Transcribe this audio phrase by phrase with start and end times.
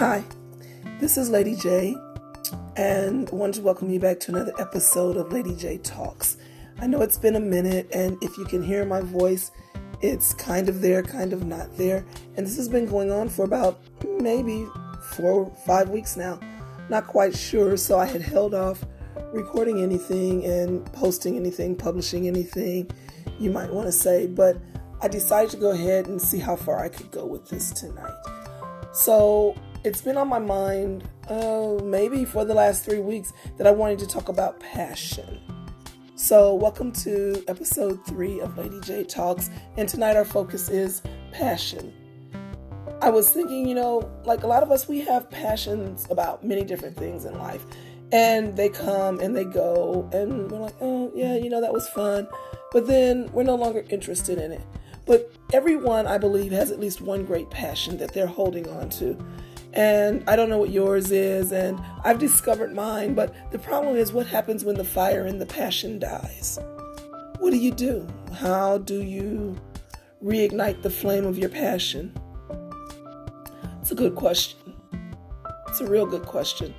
[0.00, 0.24] Hi,
[0.98, 1.94] this is Lady J,
[2.74, 6.38] and I wanted to welcome you back to another episode of Lady J Talks.
[6.80, 9.50] I know it's been a minute, and if you can hear my voice,
[10.00, 12.06] it's kind of there, kind of not there.
[12.38, 13.78] And this has been going on for about
[14.18, 14.66] maybe
[15.02, 16.40] four or five weeks now.
[16.88, 18.82] Not quite sure, so I had held off
[19.34, 22.90] recording anything and posting anything, publishing anything
[23.38, 24.56] you might want to say, but
[25.02, 28.16] I decided to go ahead and see how far I could go with this tonight.
[28.94, 33.70] So it's been on my mind, uh, maybe for the last three weeks, that I
[33.70, 35.40] wanted to talk about passion.
[36.16, 41.00] So, welcome to episode three of Lady J Talks, and tonight our focus is
[41.32, 41.94] passion.
[43.00, 46.62] I was thinking, you know, like a lot of us, we have passions about many
[46.62, 47.64] different things in life,
[48.12, 51.88] and they come and they go, and we're like, oh, yeah, you know, that was
[51.88, 52.28] fun,
[52.70, 54.62] but then we're no longer interested in it.
[55.06, 59.16] But everyone, I believe, has at least one great passion that they're holding on to
[59.72, 64.12] and I don't know what yours is, and I've discovered mine, but the problem is
[64.12, 66.58] what happens when the fire and the passion dies?
[67.38, 68.06] What do you do?
[68.34, 69.58] How do you
[70.22, 72.14] reignite the flame of your passion?
[73.80, 74.58] It's a good question.
[75.68, 76.74] It's a real good question.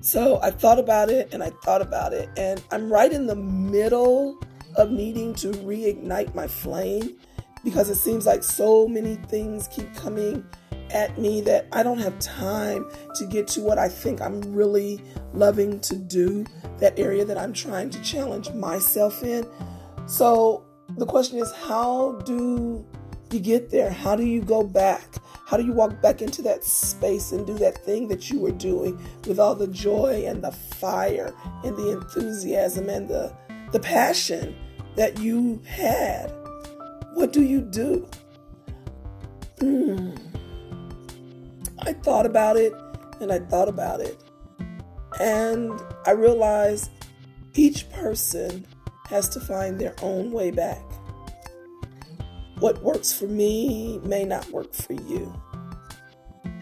[0.00, 3.34] So I thought about it and I thought about it, and I'm right in the
[3.34, 4.38] middle
[4.76, 7.16] of needing to reignite my flame
[7.64, 10.44] because it seems like so many things keep coming
[10.90, 15.00] at me that I don't have time to get to what I think I'm really
[15.32, 16.44] loving to do,
[16.78, 19.46] that area that I'm trying to challenge myself in.
[20.06, 20.64] So
[20.96, 22.86] the question is, how do
[23.32, 23.90] you get there?
[23.90, 25.16] How do you go back?
[25.46, 28.50] How do you walk back into that space and do that thing that you were
[28.50, 31.32] doing with all the joy and the fire
[31.64, 33.32] and the enthusiasm and the,
[33.72, 34.56] the passion
[34.96, 36.32] that you had?
[37.14, 38.08] What do you do?
[39.58, 40.25] Mm.
[41.86, 42.72] I thought about it
[43.20, 44.20] and I thought about it.
[45.20, 46.90] And I realized
[47.54, 48.66] each person
[49.08, 50.82] has to find their own way back.
[52.58, 55.32] What works for me may not work for you.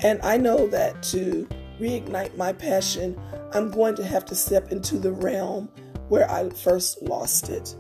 [0.02, 1.48] And I know that to
[1.80, 3.18] reignite my passion,
[3.52, 5.70] I'm going to have to step into the realm
[6.08, 7.74] where I first lost it.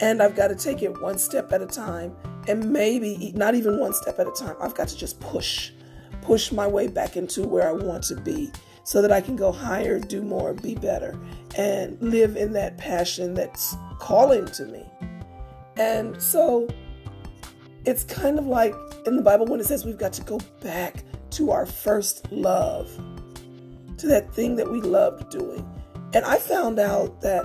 [0.00, 2.16] And I've got to take it one step at a time,
[2.48, 4.56] and maybe not even one step at a time.
[4.60, 5.72] I've got to just push
[6.22, 8.50] push my way back into where I want to be
[8.84, 11.18] so that I can go higher, do more, be better,
[11.56, 14.84] and live in that passion that's calling to me.
[15.76, 16.68] And so
[17.84, 18.74] it's kind of like
[19.06, 22.90] in the Bible when it says we've got to go back to our first love,
[23.98, 25.68] to that thing that we loved doing.
[26.14, 27.44] And I found out that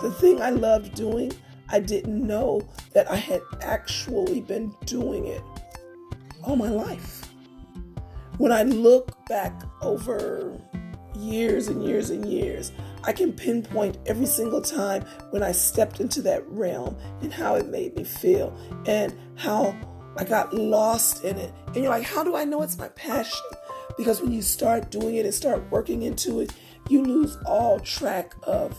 [0.00, 1.32] the thing I loved doing,
[1.70, 5.42] I didn't know that I had actually been doing it
[6.44, 7.23] all my life
[8.38, 10.58] when I look back over
[11.16, 12.72] years and years and years,
[13.04, 17.68] I can pinpoint every single time when I stepped into that realm and how it
[17.68, 18.56] made me feel
[18.86, 19.76] and how
[20.16, 21.52] I got lost in it.
[21.68, 23.40] And you're like, how do I know it's my passion?
[23.96, 26.52] Because when you start doing it and start working into it,
[26.88, 28.76] you lose all track of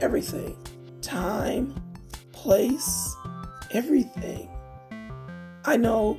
[0.00, 0.56] everything
[1.02, 1.74] time,
[2.32, 3.14] place,
[3.70, 4.50] everything.
[5.64, 6.18] I know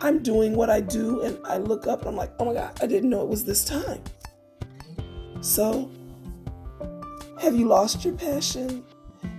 [0.00, 2.78] I'm doing what I do, and I look up and I'm like, oh my God,
[2.80, 4.02] I didn't know it was this time.
[5.40, 5.90] So,
[7.40, 8.84] have you lost your passion?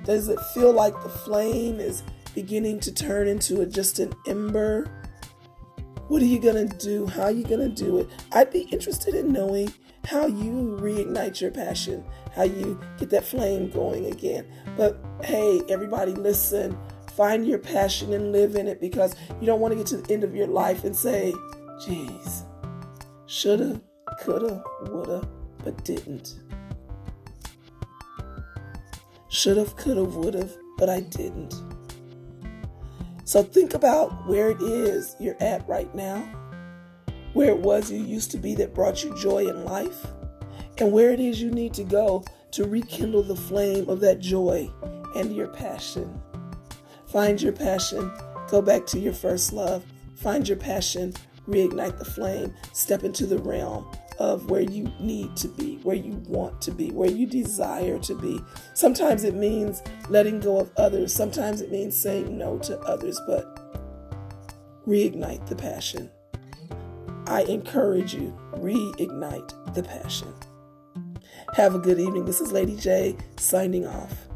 [0.03, 2.03] Does it feel like the flame is
[2.34, 4.90] beginning to turn into a, just an ember?
[6.08, 7.06] What are you going to do?
[7.06, 8.09] How are you going to do it?
[8.31, 9.72] I'd be interested in knowing
[10.06, 12.03] how you reignite your passion,
[12.34, 14.47] how you get that flame going again.
[14.76, 16.78] But hey, everybody, listen.
[17.19, 20.13] Find your passion and live in it because you don't want to get to the
[20.13, 21.34] end of your life and say,
[21.85, 22.46] geez,
[23.25, 23.81] shoulda,
[24.22, 25.28] coulda, woulda,
[25.62, 26.35] but didn't.
[29.28, 31.62] Shoulda, coulda, woulda, but I didn't.
[33.26, 36.22] So think about where it is you're at right now,
[37.34, 40.08] where it was you used to be that brought you joy in life,
[40.78, 44.72] and where it is you need to go to rekindle the flame of that joy
[45.17, 46.22] and your passion.
[47.11, 48.11] Find your passion.
[48.50, 49.84] Go back to your first love.
[50.16, 51.14] Find your passion.
[51.47, 52.53] Reignite the flame.
[52.73, 53.90] Step into the realm
[54.20, 58.14] of where you need to be, where you want to be, where you desire to
[58.14, 58.40] be.
[58.73, 61.14] Sometimes it means letting go of others.
[61.14, 63.55] Sometimes it means saying no to others, but
[64.85, 66.12] reignite the passion.
[67.28, 70.34] I encourage you, reignite the passion.
[71.55, 72.26] Have a good evening.
[72.26, 74.28] This is Lady J signing off.